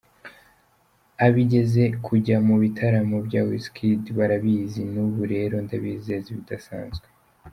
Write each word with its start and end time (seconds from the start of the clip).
Abigeze 1.25 1.83
kujya 2.05 2.37
mu 2.47 2.55
bitaramo 2.61 3.17
bya 3.27 3.41
Wizkid 3.47 4.01
barabizi, 4.17 4.81
n’ubu 4.93 5.21
rero 5.33 5.55
ndabizeza 5.65 6.27
ibidasanzwe. 6.33 7.07